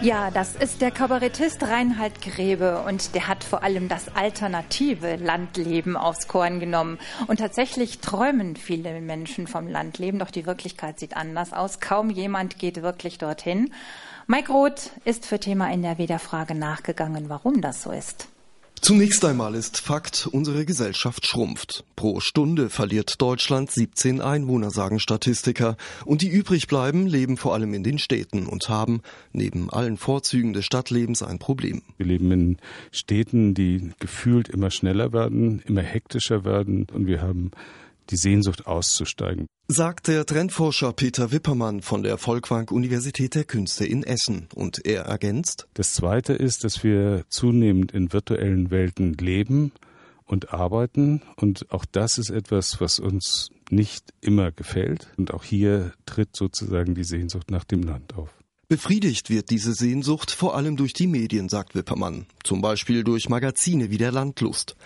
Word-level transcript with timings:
Ja, 0.00 0.30
das 0.30 0.54
ist 0.54 0.80
der 0.80 0.92
Kabarettist 0.92 1.60
Reinhard 1.64 2.22
Grebe 2.22 2.84
und 2.86 3.16
der 3.16 3.26
hat 3.26 3.42
vor 3.42 3.64
allem 3.64 3.88
das 3.88 4.14
alternative 4.14 5.16
Landleben 5.16 5.96
aufs 5.96 6.28
Korn 6.28 6.60
genommen. 6.60 7.00
Und 7.26 7.38
tatsächlich 7.40 7.98
träumen 7.98 8.54
viele 8.54 9.00
Menschen 9.00 9.48
vom 9.48 9.66
Landleben, 9.66 10.20
doch 10.20 10.30
die 10.30 10.46
Wirklichkeit 10.46 11.00
sieht 11.00 11.16
anders 11.16 11.52
aus. 11.52 11.80
Kaum 11.80 12.10
jemand 12.10 12.60
geht 12.60 12.80
wirklich 12.80 13.18
dorthin. 13.18 13.72
Mike 14.28 14.52
Roth 14.52 14.92
ist 15.04 15.26
für 15.26 15.40
Thema 15.40 15.68
NRW 15.72 16.06
der 16.06 16.20
Frage 16.20 16.54
nachgegangen, 16.54 17.28
warum 17.28 17.60
das 17.60 17.82
so 17.82 17.90
ist. 17.90 18.28
Zunächst 18.80 19.24
einmal 19.24 19.54
ist 19.54 19.78
Fakt, 19.78 20.28
unsere 20.30 20.64
Gesellschaft 20.64 21.26
schrumpft. 21.26 21.84
Pro 21.96 22.20
Stunde 22.20 22.70
verliert 22.70 23.14
Deutschland 23.18 23.70
17 23.70 24.20
Einwohner, 24.20 24.70
sagen 24.70 25.00
Statistiker. 25.00 25.76
Und 26.04 26.22
die 26.22 26.28
übrig 26.28 26.68
bleiben, 26.68 27.06
leben 27.06 27.36
vor 27.36 27.54
allem 27.54 27.74
in 27.74 27.82
den 27.82 27.98
Städten 27.98 28.46
und 28.46 28.68
haben 28.68 29.02
neben 29.32 29.68
allen 29.68 29.96
Vorzügen 29.96 30.52
des 30.52 30.64
Stadtlebens 30.64 31.22
ein 31.22 31.38
Problem. 31.38 31.82
Wir 31.96 32.06
leben 32.06 32.30
in 32.30 32.56
Städten, 32.92 33.52
die 33.54 33.90
gefühlt 33.98 34.48
immer 34.48 34.70
schneller 34.70 35.12
werden, 35.12 35.60
immer 35.66 35.82
hektischer 35.82 36.44
werden 36.44 36.86
und 36.92 37.06
wir 37.06 37.20
haben 37.20 37.50
die 38.10 38.16
Sehnsucht 38.16 38.66
auszusteigen. 38.66 39.46
Sagt 39.68 40.08
der 40.08 40.24
Trendforscher 40.24 40.92
Peter 40.92 41.30
Wippermann 41.30 41.82
von 41.82 42.02
der 42.02 42.18
Volkwang 42.18 42.68
Universität 42.70 43.34
der 43.34 43.44
Künste 43.44 43.84
in 43.84 44.02
Essen. 44.02 44.48
Und 44.54 44.84
er 44.86 45.02
ergänzt. 45.02 45.68
Das 45.74 45.92
zweite 45.92 46.32
ist, 46.32 46.64
dass 46.64 46.82
wir 46.82 47.24
zunehmend 47.28 47.92
in 47.92 48.12
virtuellen 48.12 48.70
Welten 48.70 49.14
leben 49.14 49.72
und 50.24 50.52
arbeiten. 50.52 51.22
Und 51.36 51.70
auch 51.70 51.84
das 51.84 52.18
ist 52.18 52.30
etwas, 52.30 52.80
was 52.80 52.98
uns 52.98 53.50
nicht 53.70 54.12
immer 54.20 54.52
gefällt. 54.52 55.08
Und 55.16 55.34
auch 55.34 55.44
hier 55.44 55.92
tritt 56.06 56.36
sozusagen 56.36 56.94
die 56.94 57.04
Sehnsucht 57.04 57.50
nach 57.50 57.64
dem 57.64 57.82
Land 57.82 58.14
auf. 58.14 58.30
Befriedigt 58.70 59.30
wird 59.30 59.48
diese 59.48 59.72
Sehnsucht 59.72 60.30
vor 60.30 60.54
allem 60.54 60.76
durch 60.76 60.92
die 60.92 61.06
Medien, 61.06 61.48
sagt 61.48 61.74
Wippermann. 61.74 62.26
Zum 62.44 62.60
Beispiel 62.60 63.02
durch 63.02 63.30
Magazine 63.30 63.88
wie 63.88 63.96
der 63.96 64.12
Landlust. 64.12 64.76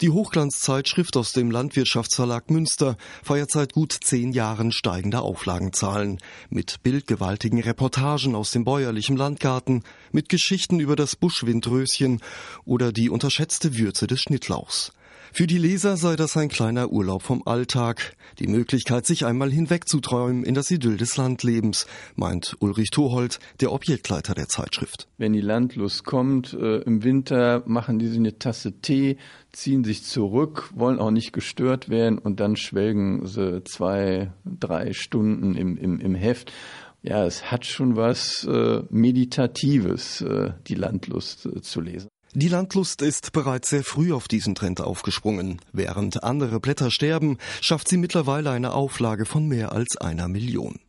Die 0.00 0.10
Hochglanzzeitschrift 0.10 1.16
aus 1.16 1.32
dem 1.32 1.50
Landwirtschaftsverlag 1.50 2.52
Münster 2.52 2.96
feiert 3.24 3.50
seit 3.50 3.72
gut 3.72 3.98
zehn 4.00 4.30
Jahren 4.30 4.70
steigende 4.70 5.22
Auflagenzahlen. 5.22 6.20
Mit 6.50 6.84
bildgewaltigen 6.84 7.60
Reportagen 7.60 8.36
aus 8.36 8.52
dem 8.52 8.62
bäuerlichen 8.62 9.16
Landgarten, 9.16 9.82
mit 10.12 10.28
Geschichten 10.28 10.78
über 10.78 10.94
das 10.94 11.16
Buschwindröschen 11.16 12.20
oder 12.64 12.92
die 12.92 13.10
unterschätzte 13.10 13.76
Würze 13.76 14.06
des 14.06 14.20
Schnittlauchs. 14.20 14.92
Für 15.34 15.46
die 15.46 15.56
Leser 15.56 15.96
sei 15.96 16.14
das 16.14 16.36
ein 16.36 16.50
kleiner 16.50 16.92
Urlaub 16.92 17.22
vom 17.22 17.42
Alltag, 17.46 18.16
die 18.38 18.46
Möglichkeit, 18.46 19.06
sich 19.06 19.24
einmal 19.24 19.50
hinwegzuträumen 19.50 20.44
in 20.44 20.52
das 20.52 20.70
Idyll 20.70 20.98
des 20.98 21.16
Landlebens, 21.16 21.86
meint 22.16 22.54
Ulrich 22.60 22.90
Thorhold, 22.90 23.38
der 23.62 23.72
Objektleiter 23.72 24.34
der 24.34 24.48
Zeitschrift. 24.48 25.08
Wenn 25.16 25.32
die 25.32 25.40
Landlust 25.40 26.04
kommt, 26.04 26.52
äh, 26.52 26.80
im 26.80 27.02
Winter 27.02 27.62
machen 27.64 27.98
die 27.98 28.08
sich 28.08 28.18
eine 28.18 28.38
Tasse 28.38 28.72
Tee, 28.82 29.16
ziehen 29.52 29.84
sich 29.84 30.04
zurück, 30.04 30.70
wollen 30.74 30.98
auch 30.98 31.10
nicht 31.10 31.32
gestört 31.32 31.88
werden 31.88 32.18
und 32.18 32.38
dann 32.38 32.54
schwelgen 32.54 33.26
sie 33.26 33.64
zwei, 33.64 34.34
drei 34.44 34.92
Stunden 34.92 35.54
im, 35.54 35.78
im, 35.78 35.98
im 35.98 36.14
Heft. 36.14 36.52
Ja, 37.00 37.24
es 37.24 37.50
hat 37.50 37.64
schon 37.64 37.96
was 37.96 38.44
äh, 38.44 38.82
Meditatives, 38.90 40.20
äh, 40.20 40.52
die 40.66 40.74
Landlust 40.74 41.46
äh, 41.46 41.62
zu 41.62 41.80
lesen. 41.80 42.08
Die 42.34 42.48
Landlust 42.48 43.02
ist 43.02 43.32
bereits 43.32 43.68
sehr 43.68 43.84
früh 43.84 44.10
auf 44.14 44.26
diesen 44.26 44.54
Trend 44.54 44.80
aufgesprungen. 44.80 45.60
Während 45.74 46.24
andere 46.24 46.60
Blätter 46.60 46.90
sterben, 46.90 47.36
schafft 47.60 47.88
sie 47.88 47.98
mittlerweile 47.98 48.50
eine 48.50 48.72
Auflage 48.72 49.26
von 49.26 49.46
mehr 49.46 49.72
als 49.72 49.98
einer 49.98 50.28
Million. 50.28 50.80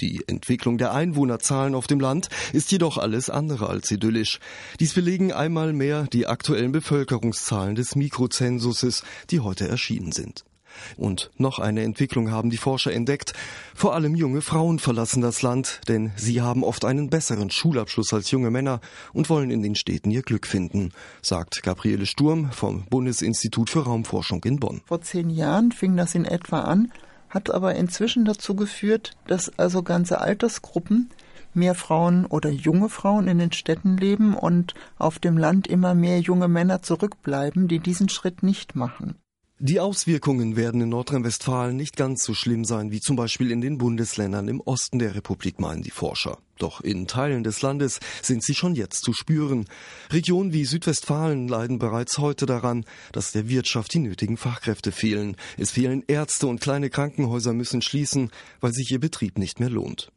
Die 0.00 0.22
Entwicklung 0.26 0.76
der 0.76 0.92
Einwohnerzahlen 0.92 1.74
auf 1.74 1.86
dem 1.86 1.98
Land 1.98 2.28
ist 2.52 2.70
jedoch 2.72 2.98
alles 2.98 3.30
andere 3.30 3.70
als 3.70 3.90
idyllisch. 3.90 4.38
Dies 4.80 4.92
belegen 4.92 5.32
einmal 5.32 5.72
mehr 5.72 6.08
die 6.12 6.26
aktuellen 6.26 6.72
Bevölkerungszahlen 6.72 7.74
des 7.74 7.96
Mikrozensuses, 7.96 9.02
die 9.30 9.40
heute 9.40 9.66
erschienen 9.68 10.12
sind. 10.12 10.44
Und 10.96 11.30
noch 11.36 11.58
eine 11.58 11.82
Entwicklung 11.82 12.30
haben 12.30 12.50
die 12.50 12.56
Forscher 12.56 12.92
entdeckt. 12.92 13.32
Vor 13.74 13.94
allem 13.94 14.14
junge 14.14 14.42
Frauen 14.42 14.78
verlassen 14.78 15.22
das 15.22 15.42
Land, 15.42 15.80
denn 15.88 16.12
sie 16.16 16.40
haben 16.40 16.64
oft 16.64 16.84
einen 16.84 17.10
besseren 17.10 17.50
Schulabschluss 17.50 18.12
als 18.12 18.30
junge 18.30 18.50
Männer 18.50 18.80
und 19.12 19.30
wollen 19.30 19.50
in 19.50 19.62
den 19.62 19.74
Städten 19.74 20.10
ihr 20.10 20.22
Glück 20.22 20.46
finden, 20.46 20.92
sagt 21.22 21.62
Gabriele 21.62 22.06
Sturm 22.06 22.50
vom 22.52 22.84
Bundesinstitut 22.88 23.70
für 23.70 23.84
Raumforschung 23.84 24.42
in 24.44 24.58
Bonn. 24.58 24.82
Vor 24.86 25.00
zehn 25.02 25.30
Jahren 25.30 25.72
fing 25.72 25.96
das 25.96 26.14
in 26.14 26.24
etwa 26.24 26.62
an, 26.62 26.92
hat 27.28 27.50
aber 27.50 27.74
inzwischen 27.74 28.24
dazu 28.24 28.54
geführt, 28.54 29.12
dass 29.26 29.58
also 29.58 29.82
ganze 29.82 30.20
Altersgruppen 30.20 31.10
mehr 31.54 31.74
Frauen 31.74 32.26
oder 32.26 32.50
junge 32.50 32.88
Frauen 32.88 33.28
in 33.28 33.38
den 33.38 33.52
Städten 33.52 33.96
leben 33.96 34.34
und 34.34 34.74
auf 34.98 35.18
dem 35.18 35.36
Land 35.36 35.66
immer 35.66 35.94
mehr 35.94 36.20
junge 36.20 36.48
Männer 36.48 36.82
zurückbleiben, 36.82 37.68
die 37.68 37.78
diesen 37.78 38.08
Schritt 38.08 38.42
nicht 38.42 38.74
machen. 38.74 39.16
Die 39.64 39.78
Auswirkungen 39.78 40.56
werden 40.56 40.80
in 40.80 40.88
Nordrhein-Westfalen 40.88 41.76
nicht 41.76 41.96
ganz 41.96 42.24
so 42.24 42.34
schlimm 42.34 42.64
sein 42.64 42.90
wie 42.90 42.98
zum 42.98 43.14
Beispiel 43.14 43.52
in 43.52 43.60
den 43.60 43.78
Bundesländern 43.78 44.48
im 44.48 44.60
Osten 44.60 44.98
der 44.98 45.14
Republik, 45.14 45.60
meinen 45.60 45.84
die 45.84 45.92
Forscher. 45.92 46.38
Doch 46.58 46.80
in 46.80 47.06
Teilen 47.06 47.44
des 47.44 47.62
Landes 47.62 48.00
sind 48.22 48.42
sie 48.42 48.56
schon 48.56 48.74
jetzt 48.74 49.04
zu 49.04 49.12
spüren. 49.12 49.66
Regionen 50.10 50.52
wie 50.52 50.64
Südwestfalen 50.64 51.46
leiden 51.46 51.78
bereits 51.78 52.18
heute 52.18 52.44
daran, 52.44 52.84
dass 53.12 53.30
der 53.30 53.48
Wirtschaft 53.48 53.94
die 53.94 54.00
nötigen 54.00 54.36
Fachkräfte 54.36 54.90
fehlen. 54.90 55.36
Es 55.56 55.70
fehlen 55.70 56.02
Ärzte 56.08 56.48
und 56.48 56.60
kleine 56.60 56.90
Krankenhäuser 56.90 57.52
müssen 57.52 57.82
schließen, 57.82 58.32
weil 58.60 58.72
sich 58.72 58.90
ihr 58.90 58.98
Betrieb 58.98 59.38
nicht 59.38 59.60
mehr 59.60 59.70
lohnt. 59.70 60.10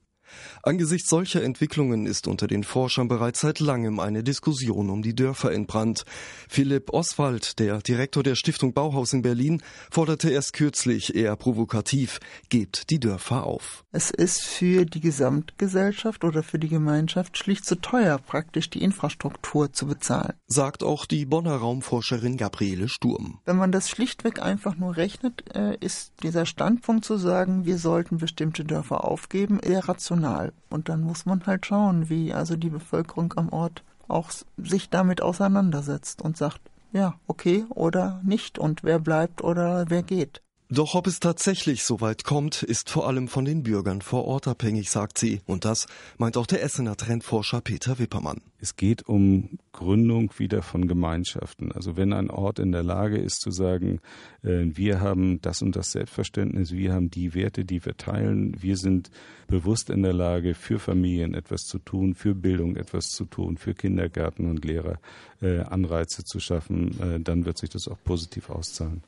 Angesichts 0.63 1.09
solcher 1.09 1.43
Entwicklungen 1.43 2.05
ist 2.05 2.27
unter 2.27 2.47
den 2.47 2.63
Forschern 2.63 3.07
bereits 3.07 3.41
seit 3.41 3.59
langem 3.59 3.99
eine 3.99 4.23
Diskussion 4.23 4.89
um 4.89 5.01
die 5.01 5.15
Dörfer 5.15 5.51
entbrannt. 5.51 6.05
Philipp 6.49 6.91
Oswald, 6.91 7.59
der 7.59 7.79
Direktor 7.81 8.23
der 8.23 8.35
Stiftung 8.35 8.73
Bauhaus 8.73 9.13
in 9.13 9.21
Berlin, 9.21 9.61
forderte 9.91 10.29
erst 10.29 10.53
kürzlich 10.53 11.15
eher 11.15 11.35
provokativ, 11.35 12.19
gebt 12.49 12.89
die 12.89 12.99
Dörfer 12.99 13.45
auf. 13.45 13.85
Es 13.91 14.11
ist 14.11 14.43
für 14.43 14.85
die 14.85 14.99
Gesamtgesellschaft 14.99 16.23
oder 16.23 16.43
für 16.43 16.59
die 16.59 16.69
Gemeinschaft 16.69 17.37
schlicht 17.37 17.65
zu 17.65 17.75
teuer, 17.75 18.17
praktisch 18.17 18.69
die 18.69 18.81
Infrastruktur 18.81 19.71
zu 19.71 19.85
bezahlen. 19.85 20.33
Sagt 20.47 20.83
auch 20.83 21.05
die 21.05 21.25
Bonner 21.25 21.55
Raumforscherin 21.55 22.37
Gabriele 22.37 22.89
Sturm. 22.89 23.39
Wenn 23.45 23.57
man 23.57 23.71
das 23.71 23.89
schlichtweg 23.89 24.41
einfach 24.41 24.75
nur 24.75 24.97
rechnet, 24.97 25.55
äh, 25.55 25.77
ist 25.79 26.13
dieser 26.23 26.45
Standpunkt 26.45 27.05
zu 27.05 27.17
sagen, 27.17 27.65
wir 27.65 27.77
sollten 27.77 28.17
bestimmte 28.17 28.63
Dörfer 28.65 29.05
aufgeben, 29.05 29.59
eher 29.59 29.87
regional. 30.25 30.53
Und 30.69 30.89
dann 30.89 31.01
muss 31.01 31.25
man 31.25 31.45
halt 31.45 31.65
schauen, 31.65 32.09
wie 32.09 32.33
also 32.33 32.55
die 32.55 32.69
Bevölkerung 32.69 33.33
am 33.35 33.49
Ort 33.49 33.83
auch 34.07 34.31
sich 34.57 34.89
damit 34.89 35.21
auseinandersetzt 35.21 36.21
und 36.21 36.37
sagt, 36.37 36.61
ja, 36.91 37.15
okay 37.27 37.65
oder 37.69 38.21
nicht 38.23 38.59
und 38.59 38.83
wer 38.83 38.99
bleibt 38.99 39.43
oder 39.43 39.85
wer 39.89 40.03
geht. 40.03 40.41
Doch 40.75 40.93
ob 40.93 41.07
es 41.07 41.21
tatsächlich 41.21 41.85
so 41.85 42.01
weit 42.01 42.25
kommt, 42.25 42.61
ist 42.61 42.89
vor 42.89 43.07
allem 43.07 43.29
von 43.29 43.45
den 43.45 43.63
Bürgern 43.63 44.01
vor 44.01 44.25
Ort 44.25 44.45
abhängig, 44.45 44.89
sagt 44.89 45.17
sie. 45.17 45.39
Und 45.45 45.63
das 45.63 45.87
meint 46.17 46.35
auch 46.35 46.47
der 46.47 46.61
Essener 46.61 46.97
Trendforscher 46.97 47.61
Peter 47.61 47.97
Wippermann. 47.97 48.41
Es 48.59 48.75
geht 48.75 49.07
um 49.07 49.57
Gründung 49.71 50.33
wieder 50.37 50.61
von 50.61 50.89
Gemeinschaften. 50.89 51.71
Also 51.71 51.95
wenn 51.95 52.11
ein 52.11 52.29
Ort 52.29 52.59
in 52.59 52.73
der 52.73 52.83
Lage 52.83 53.17
ist 53.17 53.39
zu 53.39 53.51
sagen, 53.51 54.01
äh, 54.43 54.65
wir 54.65 54.99
haben 54.99 55.39
das 55.41 55.61
und 55.61 55.77
das 55.77 55.93
Selbstverständnis, 55.93 56.73
wir 56.73 56.91
haben 56.91 57.09
die 57.09 57.33
Werte, 57.33 57.63
die 57.63 57.85
wir 57.85 57.95
teilen, 57.95 58.61
wir 58.61 58.75
sind 58.75 59.11
bewusst 59.47 59.89
in 59.89 60.03
der 60.03 60.11
Lage, 60.11 60.55
für 60.55 60.79
Familien 60.79 61.35
etwas 61.35 61.61
zu 61.61 61.79
tun, 61.79 62.15
für 62.15 62.35
Bildung 62.35 62.75
etwas 62.75 63.11
zu 63.11 63.23
tun, 63.23 63.55
für 63.55 63.75
Kindergärten 63.75 64.49
und 64.49 64.65
Lehrer 64.65 64.99
äh, 65.41 65.59
Anreize 65.59 66.25
zu 66.25 66.41
schaffen, 66.41 66.99
äh, 66.99 67.21
dann 67.21 67.45
wird 67.45 67.59
sich 67.59 67.69
das 67.69 67.87
auch 67.87 68.03
positiv 68.03 68.49
auszahlen. 68.49 69.03